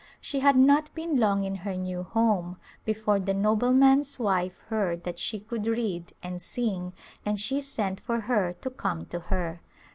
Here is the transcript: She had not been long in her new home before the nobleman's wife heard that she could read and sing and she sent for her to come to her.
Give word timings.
She 0.19 0.39
had 0.39 0.55
not 0.55 0.91
been 0.95 1.17
long 1.17 1.43
in 1.43 1.57
her 1.57 1.75
new 1.75 2.01
home 2.01 2.57
before 2.85 3.19
the 3.19 3.35
nobleman's 3.35 4.17
wife 4.17 4.57
heard 4.69 5.03
that 5.03 5.19
she 5.19 5.39
could 5.39 5.67
read 5.67 6.13
and 6.23 6.41
sing 6.41 6.93
and 7.23 7.39
she 7.39 7.61
sent 7.61 7.99
for 7.99 8.21
her 8.21 8.51
to 8.61 8.71
come 8.71 9.05
to 9.05 9.19
her. 9.19 9.61